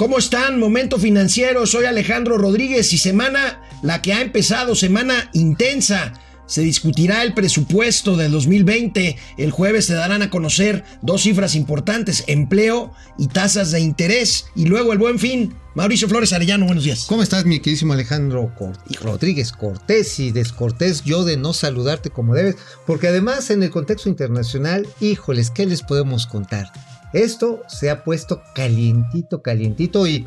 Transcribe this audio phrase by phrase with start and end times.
[0.00, 0.58] ¿Cómo están?
[0.58, 6.14] Momento financiero, soy Alejandro Rodríguez y semana, la que ha empezado, semana intensa.
[6.46, 9.18] Se discutirá el presupuesto del 2020.
[9.36, 14.46] El jueves se darán a conocer dos cifras importantes, empleo y tasas de interés.
[14.56, 15.54] Y luego el buen fin.
[15.74, 17.04] Mauricio Flores Arellano, buenos días.
[17.06, 18.54] ¿Cómo estás, mi queridísimo Alejandro
[19.02, 22.56] Rodríguez Cortés y descortés yo de no saludarte como debes?
[22.86, 26.72] Porque además en el contexto internacional, híjoles, ¿qué les podemos contar?
[27.12, 30.26] Esto se ha puesto calientito, calientito y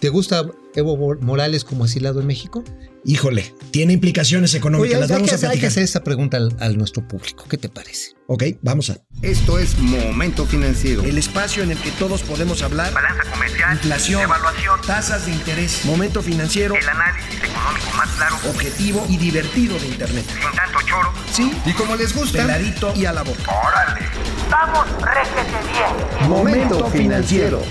[0.00, 2.64] ¿te gusta Evo Morales como asilado en México?
[3.04, 5.00] Híjole, tiene implicaciones económicas.
[5.00, 5.50] Las vamos a platicar.
[5.52, 7.44] Hay que hacer esta pregunta al, nuestro público.
[7.48, 8.12] ¿Qué te parece?
[8.26, 8.98] Ok, vamos a.
[9.22, 11.02] Esto es Momento Financiero.
[11.02, 12.92] El espacio en el que todos podemos hablar.
[12.92, 13.74] Balanza comercial.
[13.74, 14.22] Inflación.
[14.22, 14.80] Evaluación.
[14.86, 15.84] Tasas de interés.
[15.84, 16.74] Momento Financiero.
[16.74, 18.36] El análisis económico más claro.
[18.48, 20.24] Objetivo y divertido de Internet.
[20.28, 21.12] Sin tanto choro.
[21.32, 21.52] Sí.
[21.64, 22.38] Y como les gusta.
[22.38, 23.42] Peladito y a la boca.
[23.50, 24.06] ¡Órale!
[24.50, 26.28] ¡Vamos, réjete bien!
[26.28, 27.62] Momento Financiero.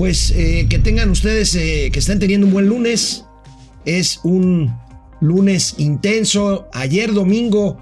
[0.00, 3.26] Pues eh, que tengan ustedes, eh, que estén teniendo un buen lunes.
[3.84, 4.74] Es un
[5.20, 6.70] lunes intenso.
[6.72, 7.78] Ayer domingo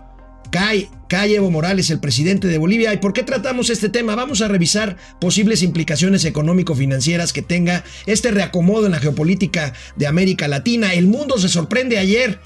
[0.51, 2.93] cae, cae Evo Morales, el presidente de Bolivia.
[2.93, 4.17] ¿Y por qué tratamos este tema?
[4.17, 10.49] Vamos a revisar posibles implicaciones económico-financieras que tenga este reacomodo en la geopolítica de América
[10.49, 10.95] Latina.
[10.95, 12.41] El mundo se sorprende ayer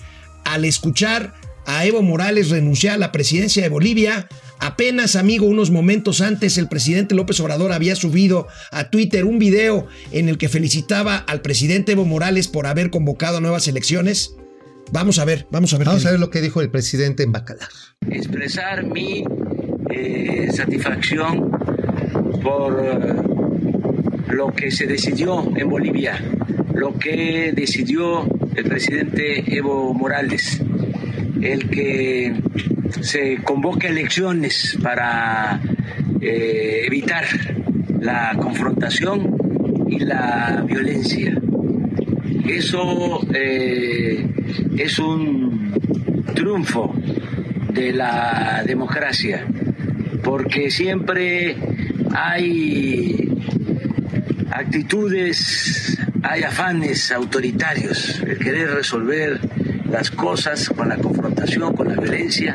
[0.45, 1.33] al escuchar
[1.64, 4.29] a Evo Morales renunciar a la presidencia de Bolivia.
[4.63, 9.89] Apenas, amigo, unos momentos antes, el presidente López Obrador había subido a Twitter un video
[10.13, 14.37] en el que felicitaba al presidente Evo Morales por haber convocado nuevas elecciones.
[14.93, 15.89] Vamos a ver, vamos a ver.
[15.89, 17.69] Vamos a ver lo que dijo el presidente en Bacalar.
[18.09, 19.25] Expresar mi
[19.91, 21.51] eh, satisfacción
[22.41, 26.23] por eh, lo que se decidió en Bolivia,
[26.73, 30.63] lo que decidió el presidente Evo Morales
[31.43, 32.33] el que
[33.01, 35.61] se convoque elecciones para
[36.21, 37.25] eh, evitar
[38.01, 39.37] la confrontación
[39.89, 41.37] y la violencia.
[42.47, 44.27] Eso eh,
[44.77, 45.73] es un
[46.35, 46.95] triunfo
[47.73, 49.47] de la democracia,
[50.23, 51.57] porque siempre
[52.14, 53.29] hay
[54.51, 59.41] actitudes, hay afanes autoritarios, el querer resolver
[59.91, 62.55] las cosas con la confrontación, con la violencia.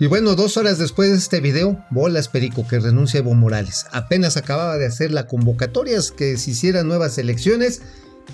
[0.00, 3.86] Y bueno, dos horas después de este video, Bolas Perico que renuncia Evo Morales.
[3.90, 7.82] Apenas acababa de hacer la convocatoria que se hicieran nuevas elecciones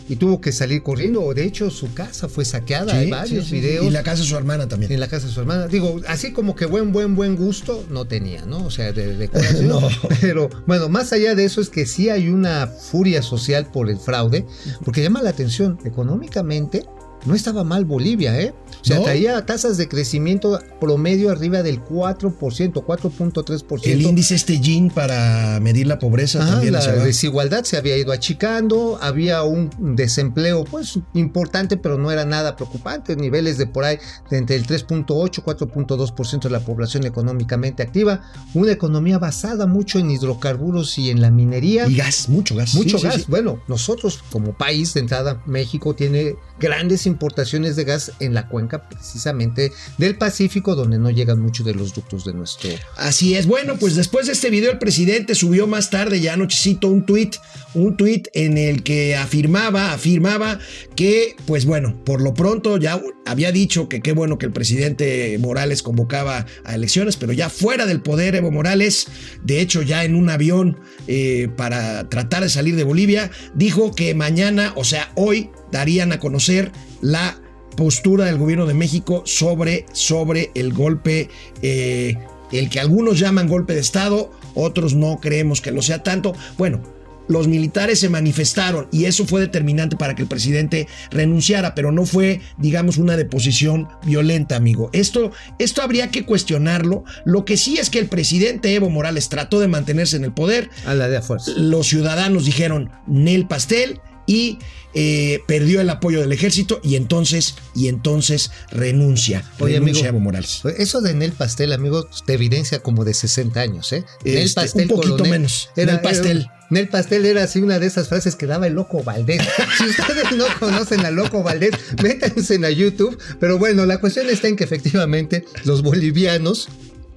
[0.07, 1.33] y tuvo que salir corriendo.
[1.33, 2.95] De hecho, su casa fue saqueada.
[2.95, 3.87] Hay varios videos.
[3.87, 4.93] Y la casa de su hermana también.
[4.93, 5.67] En la casa de su hermana.
[5.67, 8.67] Digo, así como que buen, buen, buen gusto no tenía, ¿no?
[8.67, 9.31] O sea, de, de
[9.63, 9.81] no.
[10.21, 13.97] Pero bueno, más allá de eso es que sí hay una furia social por el
[13.97, 14.45] fraude,
[14.85, 16.85] porque llama la atención económicamente
[17.25, 18.55] no estaba mal Bolivia, ¿eh?
[18.83, 23.81] O sea, traía tasas de crecimiento promedio arriba del 4%, 4.3%.
[23.85, 26.75] El índice este GIN para medir la pobreza también.
[26.75, 32.57] La desigualdad se había ido achicando, había un desempleo pues importante, pero no era nada
[32.57, 33.99] preocupante, niveles de por ahí
[34.31, 35.07] de entre el 3.8,
[35.43, 38.21] 4.2% de la población económicamente activa,
[38.53, 41.87] una economía basada mucho en hidrocarburos y en la minería.
[41.87, 42.75] Y gas, mucho gas.
[42.75, 43.27] Mucho gas.
[43.29, 48.89] Bueno, nosotros como país de entrada, México tiene grandes importaciones de gas en la cuenca
[48.89, 52.71] precisamente del Pacífico, donde no llegan muchos de los ductos de nuestro.
[52.97, 53.47] Así es.
[53.47, 57.37] Bueno, pues después de este video, el presidente subió más tarde, ya anochecito, un tuit,
[57.75, 60.59] un tuit en el que afirmaba, afirmaba
[60.97, 65.39] que, pues bueno, por lo pronto ya había dicho que qué bueno que el presidente
[65.39, 69.07] Morales convocaba a elecciones, pero ya fuera del poder, Evo Morales,
[69.43, 74.15] de hecho, ya en un avión eh, para tratar de salir de Bolivia, dijo que
[74.15, 76.71] mañana, o sea, hoy, darían a conocer
[77.05, 77.39] la
[77.77, 81.29] postura del gobierno de México sobre, sobre el golpe,
[81.61, 82.17] eh,
[82.51, 86.35] el que algunos llaman golpe de Estado, otros no creemos que lo sea tanto.
[86.57, 86.81] Bueno,
[87.29, 92.07] los militares se manifestaron y eso fue determinante para que el presidente renunciara, pero no
[92.07, 94.89] fue, digamos, una deposición violenta, amigo.
[94.93, 97.05] Esto, esto habría que cuestionarlo.
[97.27, 100.71] Lo que sí es que el presidente Evo Morales trató de mantenerse en el poder.
[100.87, 101.53] A la de fuerza.
[101.57, 104.59] Los ciudadanos dijeron, Nel Pastel, y
[104.95, 109.51] eh, perdió el apoyo del ejército y entonces, y entonces renuncia.
[109.59, 110.63] Oye, renuncia amigo, Evo Morales.
[110.79, 114.05] Eso de Nel Pastel, amigo, te evidencia como de 60 años, ¿eh?
[114.25, 115.71] Nel Este, Pastel, un poquito coronel, menos.
[115.77, 116.41] Nel Pastel.
[116.43, 119.43] Era, Nel Pastel era así una de esas frases que daba el Loco Valdés.
[119.79, 121.73] si ustedes no conocen al Loco Valdés,
[122.03, 123.19] métanse a YouTube.
[123.41, 126.69] Pero bueno, la cuestión está en que efectivamente los bolivianos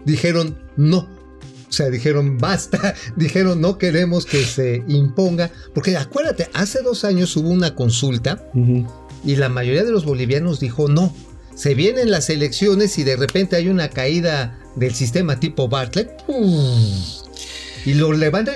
[0.06, 1.17] dijeron no.
[1.70, 7.36] O sea, dijeron basta, dijeron no queremos que se imponga, porque acuérdate, hace dos años
[7.36, 8.88] hubo una consulta uh -huh.
[9.26, 11.14] y la mayoría de los bolivianos dijo no.
[11.56, 16.12] Se vienen las elecciones y de repente hay una caída del sistema tipo Bartlett.
[17.88, 18.56] Y lo levantan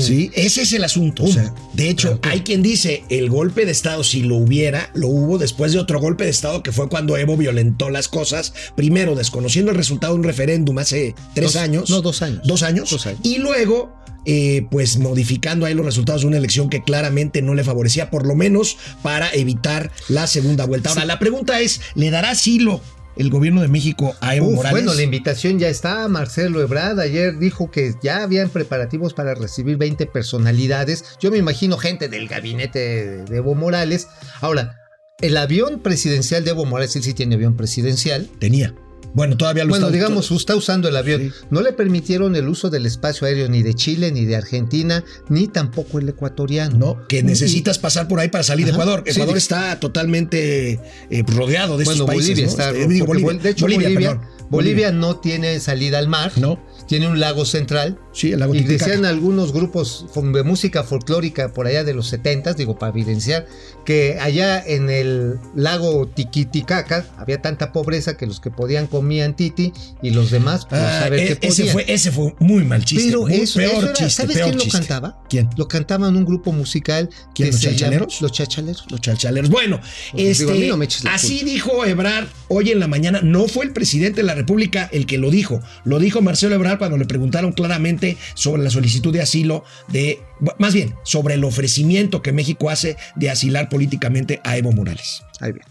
[0.00, 1.24] Sí, ese es el asunto.
[1.24, 5.06] o sea, de hecho, hay quien dice el golpe de Estado, si lo hubiera, lo
[5.08, 8.52] hubo después de otro golpe de Estado que fue cuando Evo violentó las cosas.
[8.76, 11.90] Primero, desconociendo el resultado de un referéndum hace tres Dos- años.
[11.90, 12.40] no, dos años.
[12.44, 12.90] Dos años.
[12.90, 13.20] Dos años.
[13.22, 13.94] Y luego,
[14.24, 18.26] eh, pues modificando ahí los resultados de una elección que claramente no le favorecía, por
[18.26, 20.90] lo menos para evitar la segunda vuelta.
[20.90, 22.80] Ahora, la pregunta es: ¿le dará asilo
[23.16, 24.72] el gobierno de México a Evo Uf, Morales?
[24.84, 26.06] bueno, la invitación ya está.
[26.08, 31.04] Marcelo Ebrard ayer dijo que ya habían preparativos para recibir 20 personalidades.
[31.20, 34.08] Yo me imagino gente del gabinete de, de Evo Morales.
[34.40, 34.78] Ahora,
[35.20, 38.28] el avión presidencial de Evo Morales, él sí tiene avión presidencial.
[38.38, 38.74] Tenía.
[39.14, 41.20] Bueno, todavía lo Bueno, está- digamos, está usando el avión.
[41.20, 41.30] Sí.
[41.50, 45.48] No le permitieron el uso del espacio aéreo ni de Chile, ni de Argentina, ni
[45.48, 46.78] tampoco el ecuatoriano.
[46.78, 47.06] ¿no?
[47.08, 49.02] Que necesitas pasar por ahí para salir de Ajá, Ecuador.
[49.04, 50.80] sí, Ecuador de- está totalmente
[51.10, 52.28] eh, rodeado de Bueno, estos países.
[52.30, 52.50] Bolivia ¿no?
[52.50, 52.70] está.
[52.70, 53.32] Este, digo, Bolivia.
[53.34, 54.20] de hecho, Bolivia, Bolivia,
[54.50, 56.32] Bolivia, no tiene salida al mar.
[56.36, 56.58] No.
[56.86, 57.98] Tiene un lago central.
[58.12, 58.84] Sí, el lago Y Titicaca.
[58.90, 63.46] decían algunos grupos de música folclórica por allá de los 70, digo, para evidenciar,
[63.86, 69.72] que allá en el lago Tiquiticaca había tanta pobreza que los que podían comían titi
[70.02, 71.72] y los demás, pues Ah, a ver e- qué ese, podían.
[71.72, 73.06] fue, ese fue muy mal chiste.
[73.06, 74.10] Pero muy eso, peor eso era- chiste.
[74.22, 74.78] ¿sabes peor quién lo chiste.
[74.78, 75.22] cantaba?
[75.30, 75.48] ¿Quién?
[75.56, 78.20] Lo cantaban un grupo musical ¿Quién, que los se llama- chachaleros?
[78.22, 78.84] Los chachaleros.
[78.90, 79.50] Los chalchaleros.
[79.50, 79.80] Bueno,
[80.12, 82.88] Pues digo, a mí este, no me eches la así dijo Ebrard hoy en la
[82.88, 83.20] mañana.
[83.22, 85.60] No fue el presidente de la República el que lo dijo.
[85.84, 90.20] Lo dijo Marcelo Ebrard cuando le preguntaron claramente sobre la solicitud de asilo de,
[90.58, 95.22] más bien, sobre el ofrecimiento que México hace de asilar políticamente a Evo Morales.
[95.40, 95.64] Ahí bien.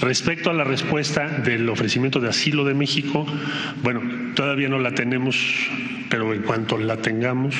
[0.00, 3.26] Respecto a la respuesta del ofrecimiento de asilo de México,
[3.82, 4.02] bueno,
[4.34, 5.36] todavía no la tenemos,
[6.10, 7.54] pero en cuanto la tengamos,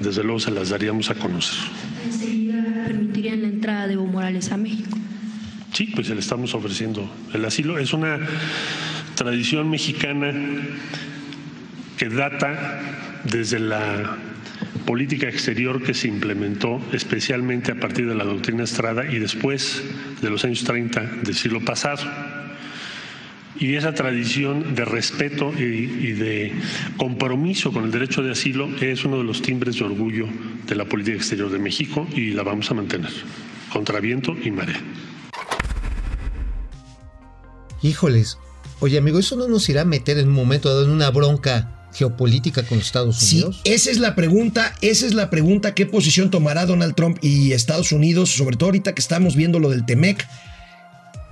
[0.00, 1.58] desde luego se las daríamos a conocer.
[2.04, 4.98] Enseguida permitirían la entrada de Evo Morales a México.
[5.72, 7.78] Sí, pues le estamos ofreciendo el asilo.
[7.78, 8.18] Es una
[9.20, 10.32] tradición mexicana
[11.98, 14.16] que data desde la
[14.86, 19.82] política exterior que se implementó especialmente a partir de la doctrina Estrada y después
[20.22, 22.00] de los años 30 del siglo pasado.
[23.58, 26.54] Y esa tradición de respeto y, y de
[26.96, 30.28] compromiso con el derecho de asilo es uno de los timbres de orgullo
[30.66, 33.12] de la política exterior de México y la vamos a mantener,
[33.70, 34.80] contra viento y marea.
[37.82, 38.38] Híjoles.
[38.80, 41.88] Oye, amigo, ¿eso no nos irá a meter en un momento dado en una bronca
[41.92, 43.60] geopolítica con Estados Sí, Unidos?
[43.64, 47.92] esa es la pregunta, esa es la pregunta, ¿qué posición tomará Donald Trump y Estados
[47.92, 50.26] Unidos, sobre todo ahorita que estamos viendo lo del TEMEC?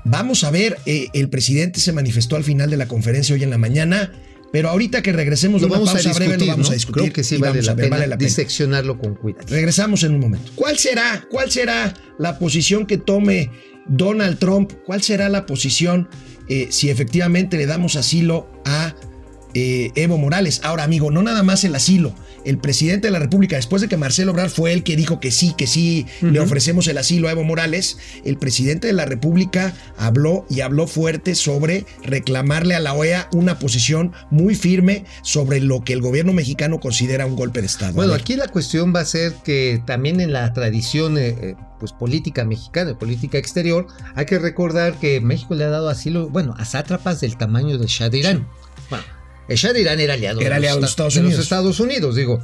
[0.04, 3.50] Vamos a ver, eh, el presidente se manifestó al final de la conferencia hoy en
[3.50, 4.12] la mañana,
[4.52, 6.70] pero ahorita que regresemos lo de una vamos a discutir, breve lo vamos ¿no?
[6.70, 7.02] a discutir.
[7.02, 8.28] Creo que sí vale la, ver, pena vale la pena.
[8.28, 9.46] diseccionarlo con cuidado.
[9.48, 10.50] Regresamos en un momento.
[10.54, 13.50] ¿Cuál será, cuál será la posición que tome
[13.88, 14.72] Donald Trump?
[14.86, 16.08] ¿Cuál será la posición
[16.48, 18.94] eh, si efectivamente le damos asilo a
[19.58, 20.60] eh, Evo Morales?
[20.64, 22.14] Ahora, amigo, no nada más el asilo.
[22.44, 25.30] El presidente de la República, después de que Marcelo Obrador fue el que dijo que
[25.30, 29.74] sí, que sí le ofrecemos el asilo a Evo Morales, el presidente de la República
[29.96, 35.82] habló y habló fuerte sobre reclamarle a la OEA una posición muy firme sobre lo
[35.82, 37.92] que el gobierno mexicano considera un golpe de Estado.
[37.92, 41.92] Bueno, aquí la cuestión va a ser que también en la tradición eh, eh, pues
[41.92, 46.64] política mexicana, política exterior, hay que recordar que México le ha dado asilo, bueno, a
[46.64, 48.48] sátrapas del tamaño de Shah de Irán.
[48.90, 49.04] Bueno,
[49.48, 51.42] de Irán era aliado, Era de, aliado los, Estados de los Unidos.
[51.44, 52.40] Estados Unidos, digo.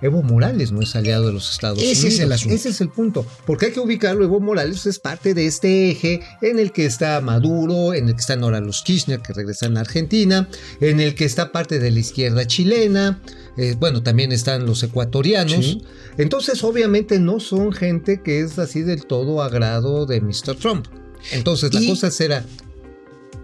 [0.00, 2.04] Evo Morales no es aliado de los Estados Ese Unidos.
[2.14, 2.54] es el asunto.
[2.54, 3.26] Ese es el punto.
[3.44, 4.24] Porque hay que ubicarlo.
[4.24, 8.20] Evo Morales es parte de este eje en el que está Maduro, en el que
[8.20, 10.48] están ahora los Kirchner que regresan a Argentina,
[10.80, 13.20] en el que está parte de la izquierda chilena.
[13.56, 15.64] eh, bueno, también están los ecuatorianos.
[15.64, 15.82] Sí.
[16.16, 20.54] Entonces, obviamente, no son gente que es así del todo agrado de Mr.
[20.60, 20.86] Trump.
[21.32, 22.44] Entonces, la Y- cosa será: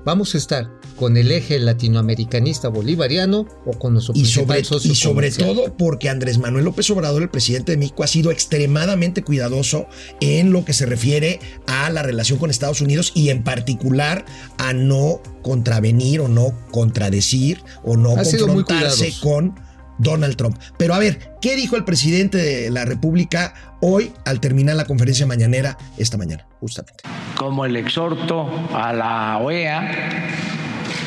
[0.04, 4.94] ¿vamos a estar con el eje latinoamericanista bolivariano o con nuestro y sobre, socio y
[4.94, 9.86] sobre todo porque Andrés Manuel López Obrador, el presidente de México, ha sido extremadamente cuidadoso
[10.20, 14.24] en lo que se refiere a la relación con Estados Unidos y en particular
[14.58, 19.54] a no contravenir o no contradecir o no Ha confrontarse con
[19.98, 20.58] Donald Trump.
[20.76, 25.26] Pero a ver, ¿qué dijo el presidente de la República hoy al terminar la conferencia
[25.26, 27.04] mañanera esta mañana, justamente?
[27.36, 29.90] como el exhorto a la OEA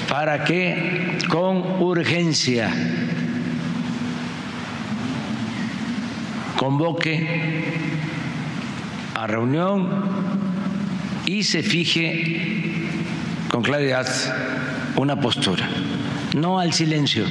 [0.09, 2.71] para que con urgencia
[6.57, 7.63] convoque
[9.13, 9.89] a reunión
[11.25, 12.87] y se fije
[13.49, 14.07] con claridad
[14.95, 15.69] una postura,
[16.35, 17.25] no al silencio.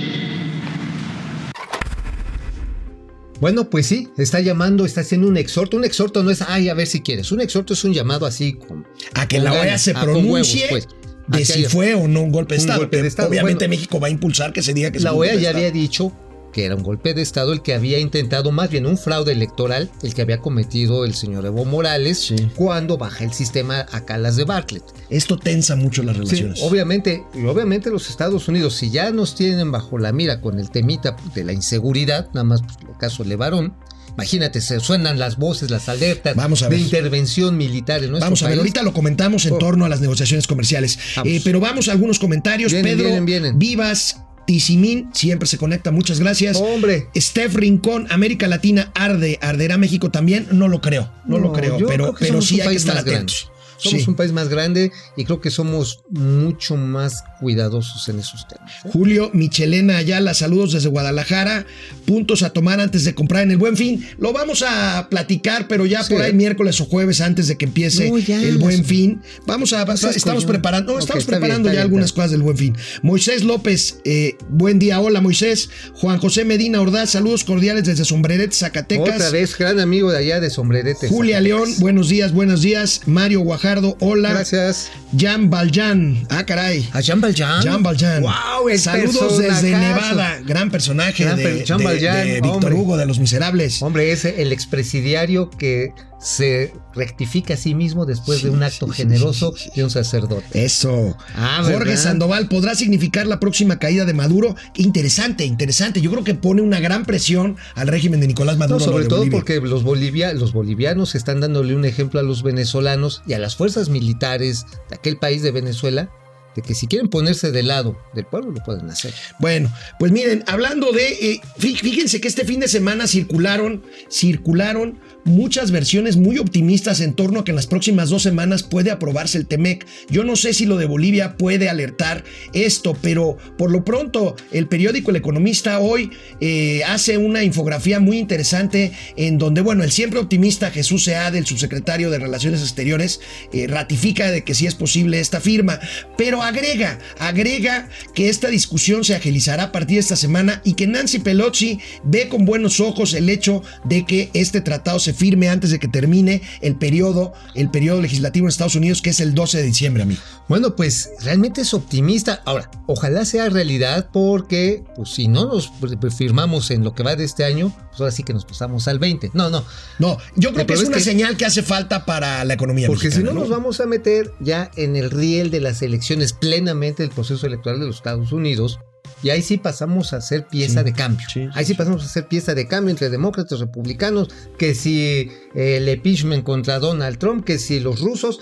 [3.41, 5.77] Bueno, pues sí, está llamando, está haciendo un exhorto.
[5.77, 7.33] Un exhorto no es, ay, a ver si quieres.
[7.33, 11.06] Un exhorto es un llamado así con, A que la OEA se pronuncie huevos, pues.
[11.29, 12.81] De si fue o no un golpe de un Estado.
[12.81, 13.29] golpe de Estado.
[13.29, 15.43] Obviamente Bueno, México va a impulsar que se diga que es La un golpe OEA
[15.43, 16.13] ya había dicho
[16.53, 19.91] que era un golpe de Estado el que había intentado, más bien un fraude electoral,
[20.03, 22.37] el que había cometido el señor Evo Morales Sí.
[22.57, 24.83] cuando baja el sistema a calas de Bartlett.
[25.11, 26.63] Esto tensa mucho las Sí, relaciones.
[26.63, 30.71] obviamente, y obviamente los Estados Unidos, si ya nos tienen bajo la mira con el
[30.71, 33.75] temita de la inseguridad, nada más pues, el caso Levarón,
[34.17, 36.81] imagínate, se suenan las voces, las alertas Vamos a de ver.
[36.85, 38.59] intervención militar en nuestro Vamos a ver, país.
[38.61, 39.59] ahorita lo comentamos en Oh.
[39.59, 40.99] torno a las negociaciones comerciales.
[41.25, 42.73] Eh, pero vamos a algunos comentarios.
[42.73, 43.59] Vienen, Pedro vienen, vienen.
[43.59, 46.57] Vivas, Tizimín, siempre se conecta, muchas gracias.
[46.57, 51.77] Hombre, Steph Rincón, América Latina arde, arderá México también, no lo creo, no, lo creo,
[51.79, 53.47] pero, creo pero sí hay que estar atentos.
[53.47, 53.56] grande.
[53.79, 54.11] Somos Sí.
[54.11, 58.73] un país más grande y creo que somos mucho más cuidadosos en esos temas.
[58.85, 58.89] ¿eh?
[58.93, 61.67] Julio Michelena Ayala, saludos desde Guadalajara.
[62.07, 64.07] Puntos a tomar antes de comprar en el Buen Fin.
[64.19, 66.13] Lo vamos a platicar, pero ya Sí.
[66.15, 69.21] por ahí miércoles o jueves antes de que empiece No, ya, el Buen Fin.
[69.47, 72.77] Vamos a estamos preparando, no, estamos bien, preparando ya bien, algunas cosas del Buen Fin.
[73.03, 75.69] Moisés López, eh, buen día, hola Moisés.
[75.95, 79.15] Juan José Medina Ordaz, saludos cordiales desde Sombreret, Zacatecas.
[79.17, 81.09] Otra vez, gran amigo de allá de Sombrerete.
[81.09, 83.03] Julia León, buenos días, buenos días.
[83.07, 84.31] Mario Guajardo, hola.
[84.31, 84.93] Gracias.
[85.19, 86.89] Jan Valjan, ah caray.
[86.93, 87.63] A Jean Valjean.
[87.65, 88.23] Jan Valjean.
[88.23, 89.71] Wow, Saludos desde.
[89.77, 90.39] Nevada.
[90.47, 92.73] Gran personaje Gran de, per- Jean de- Valjean, de Víctor.
[92.75, 93.83] Hugo de Los Miserables.
[93.83, 95.93] Hombre, es el expresidiario que
[96.27, 100.65] se rectifica a sí mismo después de un acto sí, generoso sí, de un sacerdote.
[100.65, 101.17] Eso.
[101.37, 101.97] Ah, Jorge.
[101.97, 104.57] Sandoval, ¿podrá significar la próxima caída de Maduro?
[104.75, 106.01] Interesante, interesante.
[106.01, 108.81] Yo creo que pone una gran presión al régimen de Nicolás Maduro.
[108.81, 109.39] No, sobre todo Bolivia.
[109.39, 113.55] porque los, bolivia- los bolivianos están dándole un ejemplo a los venezolanos y a las
[113.55, 116.11] fuerzas militares de aquel país de Venezuela
[116.57, 119.13] de que si quieren ponerse del lado del pueblo lo pueden hacer.
[119.39, 124.99] Bueno, pues miren, hablando de, eh, fí- fíjense que este fin de semana circularon, circularon
[125.25, 129.37] muchas versiones muy optimistas en torno a que en las próximas dos semanas puede aprobarse
[129.39, 129.85] el TEMEC.
[130.09, 134.69] Yo no sé si lo de Bolivia puede alertar esto, pero por lo pronto el
[134.69, 136.11] periódico El Economista hoy
[136.41, 141.47] eh, hace una infografía muy interesante en donde, bueno, el siempre optimista Jesús Seade, el
[141.47, 143.21] subsecretario de Relaciones Exteriores,
[143.53, 145.81] eh, ratifica de que sí es posible esta firma,
[146.17, 150.87] pero agrega, agrega que esta discusión se agilizará a partir de esta semana y que
[150.87, 155.71] Nancy Pelosi ve con buenos ojos el hecho de que este tratado se firme antes
[155.71, 159.65] de que termine el periodo, el legislativo en Estados Unidos, que es el 12 de
[159.65, 160.21] diciembre, amigo.
[160.49, 162.43] Bueno, pues realmente es optimista.
[162.45, 165.71] Ahora, ojalá sea realidad porque pues, si no nos
[166.17, 168.99] firmamos en lo que va de este año, pues ahora sí que nos pasamos al
[168.99, 169.31] 20.
[169.35, 169.65] No, no.
[169.99, 173.11] No, yo creo que es una que- señal que hace falta para la economía Porque
[173.11, 177.11] si no nos vamos a meter ya en el riel de las elecciones plenamente del
[177.13, 178.79] proceso electoral de los Estados Unidos.
[179.23, 181.27] Y ahí sí pasamos a ser pieza Sí, de cambio.
[181.33, 185.31] sí, sí, ahí sí pasamos a ser pieza de cambio entre demócratas, republicanos, que si
[185.55, 188.41] eh, el impeachment contra Donald Trump, que si los rusos.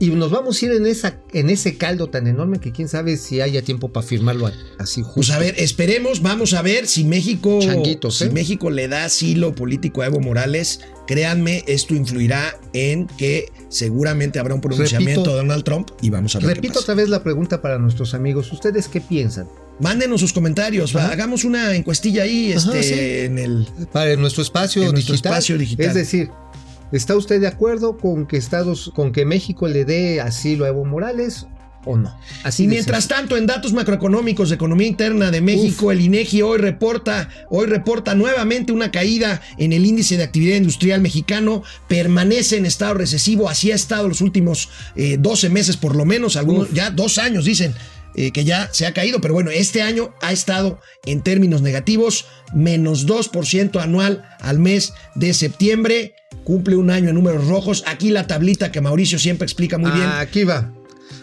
[0.00, 3.16] Y nos vamos a ir en, esa, en ese caldo tan enorme que quién sabe
[3.16, 5.14] si haya tiempo para firmarlo así justo.
[5.16, 8.30] Pues a ver, esperemos, vamos a ver si México, Changuitos, si ¿eh?
[8.30, 10.80] México le da asilo político a Evo Morales.
[11.08, 16.36] Créanme, esto influirá en que seguramente habrá un pronunciamiento Repito- de Donald Trump y vamos
[16.36, 16.48] a ver.
[16.48, 16.82] qué Repito pasa.
[16.84, 18.52] otra vez la pregunta para nuestros amigos.
[18.52, 19.48] ¿Ustedes qué piensan?
[19.80, 21.12] Mándenos sus comentarios, Ajá.
[21.12, 23.24] hagamos una encuestilla ahí, Ajá, este, sí.
[23.26, 23.66] en el.
[23.92, 25.86] Para nuestro espacio En nuestro espacio digital.
[25.86, 26.30] Es decir,
[26.92, 30.84] ¿está usted de acuerdo con que Estados, con que México le dé asilo a Evo
[30.84, 31.46] Morales
[31.84, 32.14] o no?
[32.44, 36.58] Así Y mientras tanto, en datos macroeconómicos de economía interna de México, el INEGI hoy
[36.58, 42.66] reporta, hoy reporta nuevamente una caída en el índice de actividad industrial mexicano, permanece en
[42.66, 46.90] estado recesivo, así ha estado los últimos eh, 12 meses por lo menos, algunos ya
[46.90, 47.74] dos años dicen.
[48.14, 52.26] Eh, que ya se ha caído, pero bueno, este año ha estado en términos negativos,
[52.54, 57.84] menos 2% anual al mes de septiembre, cumple un año en números rojos.
[57.86, 60.06] Aquí la tablita que Mauricio siempre explica muy bien.
[60.06, 60.72] Aquí va.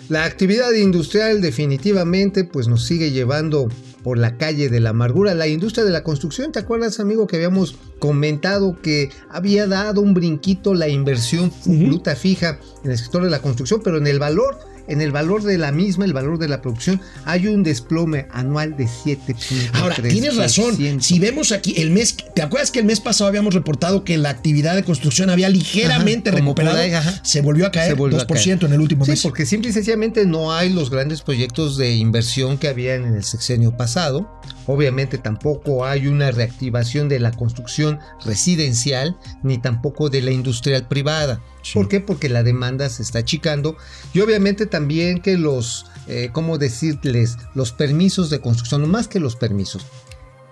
[0.08, 3.68] La actividad industrial definitivamente pues nos sigue llevando
[4.04, 5.34] por la calle de la amargura.
[5.34, 10.14] La industria de la construcción, ¿te acuerdas amigo que habíamos comentado que había dado un
[10.14, 14.60] brinquito la inversión bruta fija en el sector de la construcción, pero en el valor
[14.88, 18.76] en el valor de la misma, el valor de la producción, hay un desplome anual
[18.78, 19.70] de 7.3%.
[19.74, 20.78] Ahora, tienes razón.
[21.02, 24.30] Si vemos aquí el mes, ¿te acuerdas que el mes pasado habíamos reportado que la
[24.30, 26.78] actividad de construcción había ligeramente Ajá, recuperado?
[26.78, 26.92] ahí.
[27.24, 28.28] Se volvió a caer volvió a 2%
[28.60, 28.64] caer.
[28.66, 29.22] en el último Sí, mes.
[29.22, 33.24] porque simple y sencillamente no hay los grandes proyectos de inversión que habían en el
[33.24, 34.30] sexenio pasado.
[34.68, 41.42] Obviamente tampoco hay una reactivación de la construcción residencial ni tampoco de la industrial privada.
[41.74, 42.00] ¿Por qué?
[42.00, 43.78] Porque la demanda se está achicando
[44.14, 47.38] y obviamente también que los, eh, ¿cómo decirles?
[47.54, 49.86] Los permisos de construcción, no más que los permisos,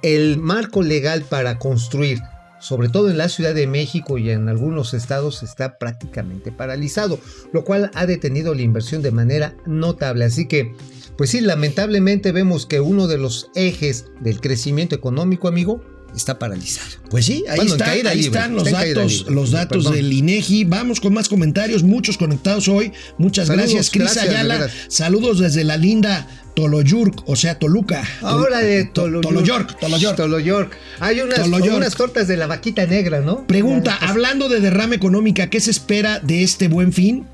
[0.01, 2.20] el marco legal para construir
[2.63, 7.20] sobre todo en la Ciudad de México y en algunos estados, está prácticamente paralizado,
[7.51, 10.24] lo cual ha detenido la inversión de manera notable.
[10.24, 10.74] Así que,
[11.17, 15.84] pues sí, lamentablemente vemos que uno de los ejes del crecimiento económico, amigo,
[16.15, 16.88] está paralizado.
[17.10, 19.93] Pues sí, ahí, Bueno, está, ahí libre, están los datos, los datos Perdón.
[19.96, 20.63] del INEGI.
[20.65, 22.91] Vamos con más comentarios, muchos conectados hoy.
[23.17, 24.70] Muchas Saludos, gracias, Cris Ayala.
[24.89, 28.03] Saludos desde la linda Toloyurk, o sea, Toluca.
[28.22, 29.79] Ahora de To- Toloyork.
[29.79, 30.77] Toloyork, Toloyork.
[31.00, 31.77] Hay unas, Toloyork.
[31.77, 33.48] unas tortas de la vaquita negra, ¿no?
[33.48, 37.25] Pregunta, hablando de derrama económica, ¿qué se espera de este buen fin?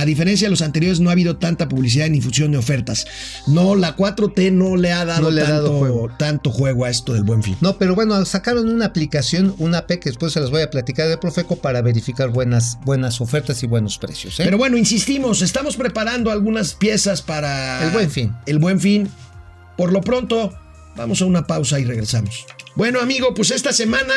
[0.00, 3.06] A diferencia de los anteriores, no ha habido tanta publicidad ni difusión de ofertas.
[3.46, 6.08] No, la 4T no le ha dado, No le ha tanto, dado juego.
[6.18, 7.54] tanto juego a esto del buen fin.
[7.60, 11.06] No, pero bueno, sacaron una aplicación, una app que después se las voy a platicar
[11.06, 14.40] de Profeco para verificar buenas, buenas ofertas y buenos precios.
[14.40, 14.44] ¿eh?
[14.44, 18.34] Pero bueno, insistimos, estamos preparando algunas piezas para El Buen Fin.
[18.46, 19.06] El buen fin.
[19.76, 20.54] Por lo pronto,
[20.96, 22.46] vamos a una pausa y regresamos.
[22.74, 24.14] Bueno, amigo, pues esta semana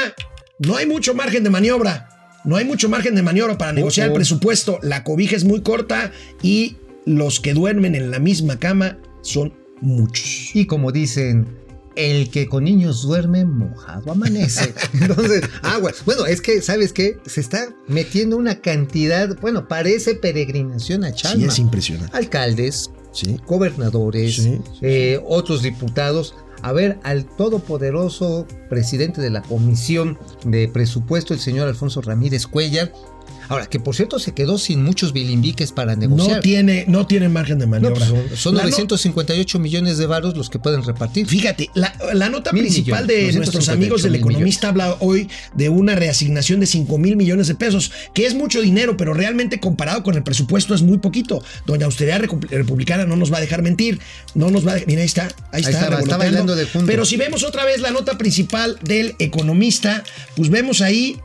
[0.59, 2.07] no hay mucho margen de maniobra.
[2.43, 4.79] No hay mucho margen de maniobra para negociar el presupuesto.
[4.81, 10.51] La cobija es muy corta y los que duermen en la misma cama son muchos.
[10.53, 11.47] Y como dicen,
[11.95, 14.73] el que con niños duerme, mojado amanece.
[14.93, 16.03] Entonces, aguas.
[16.05, 17.17] Bueno, es que, ¿sabes qué?
[17.25, 21.47] Se está metiendo una cantidad, bueno, parece peregrinación a Sí, Chalma.
[21.47, 22.15] es impresionante.
[22.17, 23.37] Alcaldes, Sí.
[23.45, 26.33] gobernadores, Sí, sí, eh, otros diputados,
[26.63, 32.91] a ver al todopoderoso presidente de la Comisión de Presupuesto, el señor Alfonso Ramírez Cuellar.
[33.53, 36.37] Ahora, que por cierto se quedó sin muchos bilimbiques para negociar.
[36.37, 38.05] No tiene, no tiene margen de No, maniobra.
[38.07, 41.27] pues son, son La no- 958 millones de varos los que pueden repartir.
[41.27, 45.29] Fíjate, la, la nota Mil principal millones, de nuestros 258 amigos del economista habla hoy
[45.53, 49.59] de una reasignación de 5 mil millones de pesos, que es mucho dinero, pero realmente
[49.59, 51.43] comparado con el presupuesto es muy poquito.
[51.65, 53.99] Doña Austeridad Republicana no nos va a dejar mentir,
[54.35, 56.87] no nos va a mira, ahí está, ahí, está, está, está bailando de junto.
[56.87, 60.03] Pero si vemos otra vez la nota principal del economista,
[60.35, 61.17] pues vemos ahí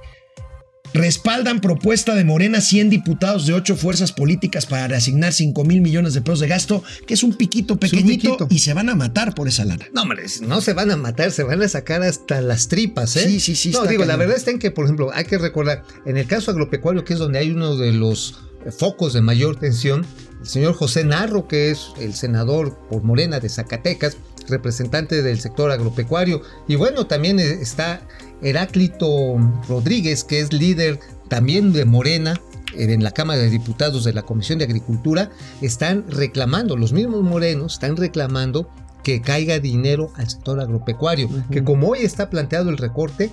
[0.98, 6.14] respaldan propuesta de Morena 100 diputados de 8 fuerzas políticas para reasignar 5 mil millones
[6.14, 8.48] de pesos de gasto, que es un piquito un pequeñito piquito.
[8.50, 9.86] y se van a matar por esa lana.
[9.92, 13.28] No, hombre, no se van a matar, se van a sacar hasta las tripas, ¿eh?
[13.28, 15.84] Sí, sí, sí, No, digo, la verdad está en que, por ejemplo, hay que recordar,
[16.04, 18.34] en el caso agropecuario, que es donde hay uno de los
[18.76, 20.04] focos de mayor tensión,
[20.40, 24.16] el señor José Narro, que es el senador por Morena de Zacatecas,
[24.48, 28.00] representante del sector agropecuario, y bueno, también eh, está
[28.42, 29.36] Heráclito
[29.68, 32.40] Rodríguez, que es líder también de Morena,
[32.74, 35.30] en la Cámara de Diputados de la Comisión de Agricultura,
[35.62, 38.68] están reclamando, los mismos morenos están reclamando
[39.02, 43.32] que caiga dinero al sector agropecuario, que como hoy está planteado el recorte,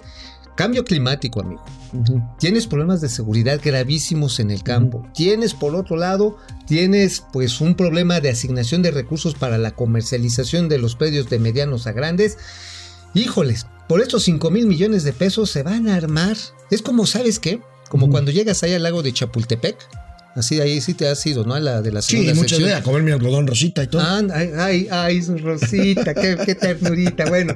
[0.56, 1.64] cambio climático, amigo.
[2.40, 5.08] Tienes problemas de seguridad gravísimos en el campo.
[5.14, 6.38] Tienes, por otro lado,
[6.68, 11.40] tienes pues un problema de asignación de recursos para la comercialización de los predios de
[11.40, 12.38] medianos a grandes.
[13.14, 16.36] Híjoles, por estos 5 mil millones de pesos se van a armar.
[16.70, 17.62] Es como, ¿sabes qué?
[17.90, 19.78] Como cuando llegas ahí al lago de Chapultepec.
[20.36, 21.54] Así ahí sí te has ido, ¿no?
[21.54, 22.68] A la de la Sí, segunda muchas sección.
[22.68, 24.02] veces a comer mi algodón rosita y todo.
[24.02, 27.24] Ah, ay, ay, ay, Rosita, qué, qué ternurita.
[27.28, 27.56] Bueno,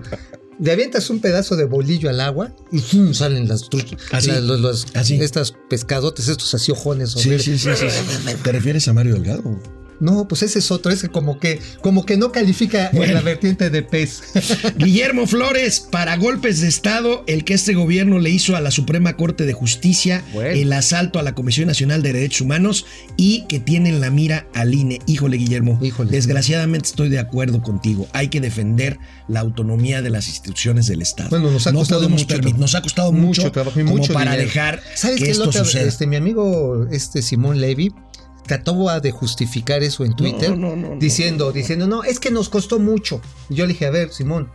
[0.59, 3.13] le avientas un pedazo de bolillo al agua y ¡fum!
[3.13, 3.99] salen las truchas.
[4.11, 5.15] Así, las- los, los- así.
[5.21, 7.11] Estas pescadotes, estos así ojones.
[7.11, 7.43] sí, horribles.
[7.43, 8.35] sí, sí, sí, sí.
[8.43, 9.59] ¿Te refieres a Mario Delgado?
[9.99, 13.69] No, pues ese es otro, ese como que, como que no califica en la vertiente
[13.69, 14.21] de pez.
[14.77, 19.15] Guillermo Flores, para golpes de Estado, el que este gobierno le hizo a la Suprema
[19.17, 20.49] Corte de Justicia, Bueno.
[20.51, 22.85] el asalto a la Comisión Nacional de Derechos Humanos
[23.17, 24.99] y que tienen la mira al INE.
[25.05, 26.11] Híjole, Guillermo, Híjole.
[26.11, 28.07] desgraciadamente estoy de acuerdo contigo.
[28.13, 31.29] Hay que defender la autonomía de las instituciones del Estado.
[31.29, 32.25] Bueno, nos ha no costado mucho
[32.57, 34.47] nos ha costado Mucho mucho, trabajo y como mucho para dinero.
[34.47, 35.31] dejar ¿Sabes que qué?
[35.31, 35.87] esto otra- suceda.
[35.87, 37.91] Este, mi amigo este Simón Levy
[38.49, 42.49] trató de justificar eso en Twitter no, no, no, diciendo, diciendo, no, es que nos
[42.49, 43.21] costó mucho.
[43.49, 44.49] Yo le dije, a ver, Simón,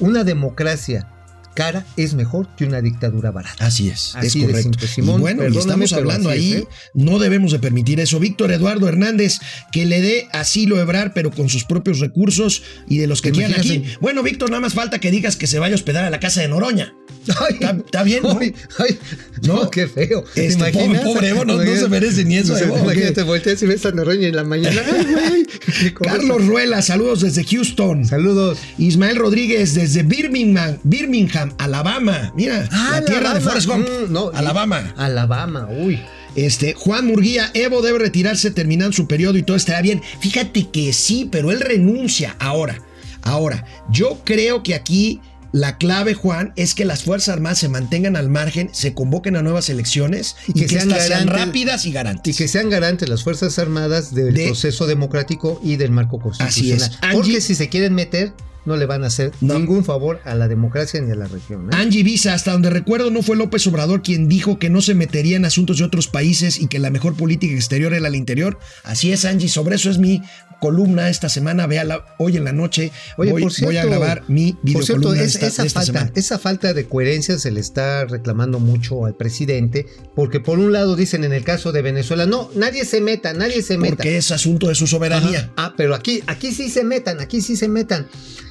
[0.00, 1.10] una democracia
[1.54, 3.66] cara es mejor que una dictadura barata.
[3.66, 4.62] Así es, Así es de correcto.
[4.62, 6.68] simple, Simón, y bueno, y estamos hablando ahí, ¿eh?
[6.94, 8.18] no debemos de permitir eso.
[8.18, 9.38] Víctor Eduardo Hernández,
[9.70, 13.30] que le dé asilo a Ebrar, pero con sus propios recursos y de los que
[13.30, 13.84] ¿Te quieran aquí.
[14.00, 16.40] Bueno, Víctor, nada más falta que digas que se vaya a hospedar a la casa
[16.40, 16.94] de Noroña.
[17.26, 18.38] Está- bien, ¿no?
[18.38, 18.98] Ay, ay,
[19.42, 19.70] ¿No?
[19.70, 20.24] qué feo.
[20.34, 22.78] ¿Te Este, pobre- pobre Evo, no- no se merece ni eso, No.
[22.78, 24.80] Imagínate, volteas y ves a Noroña en la mañana.
[24.92, 25.94] Ay, güey.
[25.94, 28.04] Carlos Ruela, saludos desde Houston.
[28.04, 28.58] Saludos.
[28.78, 32.32] Ismael Rodríguez desde Birmingham, Birmingham, Alabama.
[32.36, 33.40] Mira, Ah, la tierra de.
[33.40, 33.88] Forrest Gump.
[33.88, 34.92] Mm, no, Alabama.
[34.96, 36.00] Alabama, uy.
[36.36, 40.02] Este, Juan Murguía, Evo debe retirarse terminando su periodo y todo estará bien.
[40.20, 42.80] Fíjate que sí, pero él renuncia ahora.
[43.22, 45.20] Ahora, yo creo que aquí
[45.54, 49.42] la clave, Juan, es que las Fuerzas Armadas se mantengan al margen, se convoquen a
[49.42, 52.34] nuevas elecciones y, que, estas sean garantes- rápidas y garantes.
[52.34, 56.82] Y que sean garantes las Fuerzas Armadas del De- proceso democrático y del marco constitucional.
[56.82, 56.98] Así es.
[57.02, 58.32] Angie- Porque si se quieren meter,
[58.66, 59.58] no le van a hacer No.
[59.58, 61.66] ningún favor a la democracia ni a la región.
[61.70, 61.76] ¿eh?
[61.76, 65.36] Angie Visa, hasta donde recuerdo, no fue López Obrador quien dijo que no se metería
[65.36, 68.58] en asuntos de otros países y que la mejor política exterior era la interior.
[68.82, 69.50] Así es, Angie.
[69.50, 70.22] Sobre eso es mi
[70.60, 71.66] columna esta semana.
[71.66, 72.92] Véala hoy en la noche.
[73.16, 75.80] Oye, voy, por cierto, voy a grabar mi video por cierto, es- esta, esa, esta
[75.80, 76.12] falta, semana.
[76.14, 80.96] esa falta de coherencia se le está reclamando mucho al presidente, porque por un lado
[80.96, 83.96] dicen en el caso de Venezuela, no, nadie se meta, nadie se meta.
[83.96, 85.38] Porque es asunto de su soberanía.
[85.38, 85.52] Ajá.
[85.56, 88.06] Ah, pero aquí, aquí sí se metan, aquí sí se metan.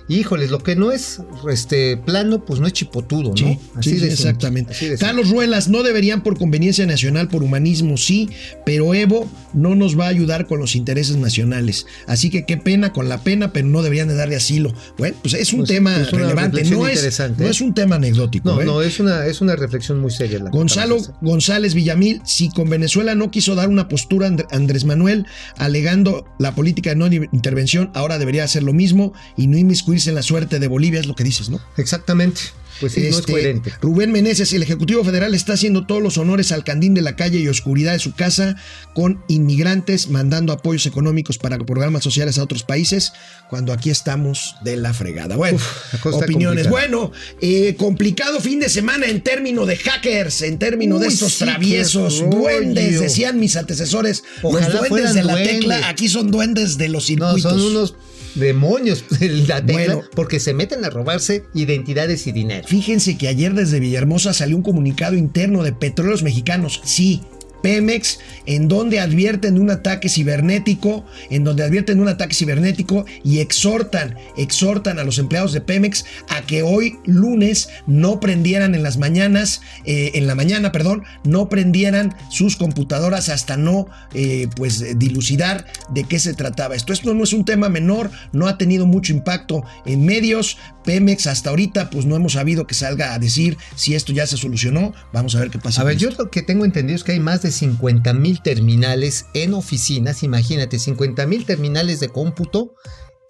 [0.10, 3.36] Híjoles, lo que no es este plano, pues no es chipotudo, ¿no?
[3.38, 4.72] Sí, sí, sí, de exactamente.
[4.74, 4.98] así de.
[4.98, 8.30] Carlos Ruelas, no deberían por conveniencia nacional, por humanismo, sí,
[8.66, 11.86] pero Evo no nos va a ayudar con los intereses nacionales.
[12.08, 14.74] Así que qué pena con la pena, pero no deberían de darle asilo.
[14.98, 17.52] Bueno, pues es un Pues, tema es una relevante, no es, interesante, no ¿eh?
[17.52, 18.50] es un tema anecdótico.
[18.50, 18.66] No, ¿eh?
[18.66, 20.40] no, es una, es una reflexión muy seria.
[20.40, 20.98] La Gonzalo.
[21.22, 25.26] González Villamil, si con Venezuela no quiso dar una postura And- Andrés Manuel
[25.58, 29.58] alegando la política de no intervención, ahora debería hacer lo mismo y no
[29.94, 31.60] inmiscuirse en la suerte de Bolivia, es lo que dices, ¿no?
[31.78, 32.42] Exactamente.
[32.80, 33.72] Pues sí, no es Este, coherente.
[33.82, 37.40] Rubén Meneses, el Ejecutivo Federal está haciendo todos los honores al candín de la calle
[37.40, 38.56] y oscuridad de su casa
[38.96, 43.14] con inmigrantes, mandando apoyos económicos para programas sociales a otros países,
[43.50, 45.36] cuando aquí estamos de la fregada.
[45.36, 45.60] Bueno,
[46.04, 46.68] la opiniones.
[46.68, 46.70] complicada.
[46.72, 51.44] Bueno, eh, complicado fin de semana en términos de hackers, en términos de estos sí,
[51.46, 54.24] traviesos, duendes, decían mis antecesores.
[54.42, 55.60] Ojalá los duendes de la duendes.
[55.60, 57.52] tecla, aquí son duendes de los No, circuitos.
[57.52, 57.96] son unos
[58.36, 60.10] demonios de la tecla Bueno.
[60.16, 62.68] porque se meten a robarse identidades y dinero.
[62.68, 67.22] Fíjense que ayer desde Villahermosa salió un comunicado interno de Petróleos Mexicanos, sí,
[67.64, 73.06] Pemex, en donde advierten de un ataque cibernético, en donde advierten de un ataque cibernético
[73.24, 78.84] y exhortan, exhortan a los empleados de Pemex a que hoy lunes no prendieran en
[78.84, 85.00] las mañanas, eh, en la mañana, perdón, no prendieran sus computadoras hasta no, eh, pues,
[85.00, 86.92] dilucidar de qué se trataba esto.
[86.92, 90.58] Esto no es un tema menor, no ha tenido mucho impacto en medios.
[90.84, 94.36] Pemex hasta ahorita, pues no hemos sabido que salga a decir si esto ya se
[94.36, 94.94] solucionó.
[95.14, 95.82] Vamos a ver qué pasa.
[95.82, 99.26] A ver, yo lo que tengo entendido es que hay más de 50 mil terminales
[99.34, 102.74] en oficinas, imagínate, 50 mil terminales de cómputo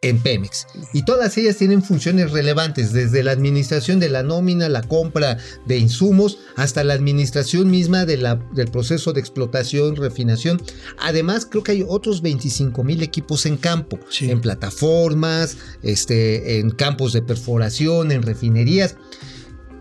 [0.01, 0.67] en Pemex.
[0.91, 5.77] Y todas ellas tienen funciones relevantes, desde la administración de la nómina, la compra de
[5.77, 10.61] insumos, hasta la administración misma de la- del proceso de explotación, refinación.
[10.99, 14.29] Además, creo que hay otros 25 mil equipos en campo, Sí.
[14.29, 18.95] en plataformas, este, en campos de perforación, en refinerías.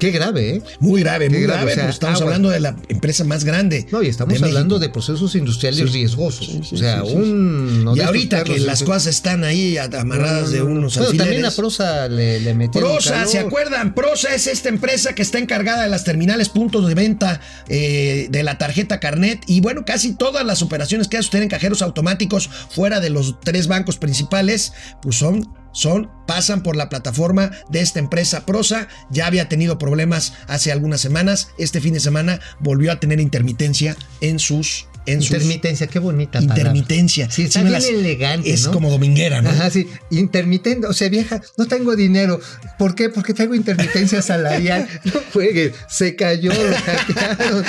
[0.03, 0.63] Qué grave, ¿eh?
[0.81, 1.73] Muy grave, Qué muy grave, grave.
[1.73, 3.87] o sea, estamos hablando de la empresa más grande.
[3.93, 4.89] No, y estamos de hablando México.
[4.89, 5.87] de procesos industriales Sí.
[5.97, 6.47] riesgosos.
[6.47, 7.85] Sí, sí, o sea, un.
[7.85, 11.53] no y ahorita que las cosas están ahí amarradas de unos también alfileres.
[11.53, 13.29] a Prosa le, le metieron Prosa, calor.
[13.29, 13.95] ¿se acuerdan?
[13.95, 18.43] Prosa es esta empresa que está encargada de las terminales puntos de venta eh, de
[18.43, 22.51] la tarjeta Carnet y bueno, casi todas las operaciones que hace usted en cajeros automáticos
[22.71, 27.99] fuera de los tres bancos principales, pues son son, pasan por la plataforma de esta
[27.99, 28.89] empresa Prosa.
[29.11, 31.49] Ya había tenido problemas hace algunas semanas.
[31.59, 34.87] Este fin de semana volvió a tener intermitencia en sus.
[35.05, 36.59] En sus Intermitencia, qué bonita palabra.
[36.61, 37.31] intermitencia.
[37.31, 38.73] Sí, está me bien elegante, Es ¿no?
[38.73, 39.51] como dominguera, ¿no?
[39.51, 39.89] Ajá, sí.
[40.11, 42.41] Intermitente, o sea, vieja, no tengo dinero.
[42.79, 43.09] ¿Por qué?
[43.09, 44.87] Porque tengo intermitencia salarial.
[45.05, 47.65] No juegues, se cayó, lo hackearon.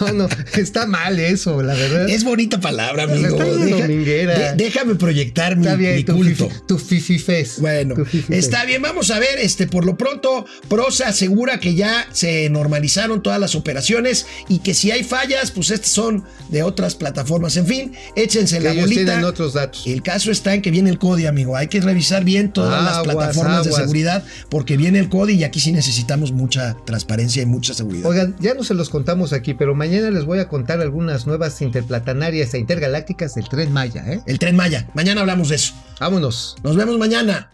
[0.00, 2.08] No, no, está mal eso, la verdad.
[2.08, 3.28] Es bonita palabra, amigo.
[3.40, 4.52] Está bien dominguera.
[4.54, 6.48] de- déjame proyectar mi, está bien, mi tu, culto.
[6.48, 7.60] fifi- tu fififes.
[7.60, 8.38] Bueno, Tu fififes.
[8.44, 13.22] está bien, vamos a ver, este, por lo pronto, Prosa asegura que ya se normalizaron
[13.22, 17.56] todas las operaciones y que si hay fallas, pues estas son de otras plataformas.
[17.56, 19.04] En fin, échense Que la ellos bolita.
[19.04, 19.86] tienen otros datos.
[19.86, 21.56] El caso está en que viene el CODI, amigo.
[21.56, 25.44] Hay que revisar bien todas las Aguas, plataformas de seguridad porque viene el CODI y
[25.44, 28.08] aquí sí necesitamos mucha transparencia y mucha seguridad.
[28.08, 31.60] Oigan, ya no se los contamos aquí, pero mañana les voy a contar algunas nuevas
[31.62, 34.20] interplanetarias e intergalácticas del Tren Maya, ¿eh?
[34.26, 34.88] El tren Maya.
[34.94, 35.74] Mañana hablamos de eso.
[36.00, 36.56] Vámonos.
[36.62, 37.50] Nos vemos mañana.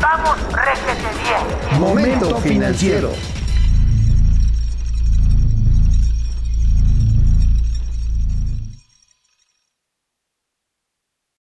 [0.00, 1.08] Vamos, réjete
[1.70, 1.80] bien.
[1.80, 3.12] Momento financiero.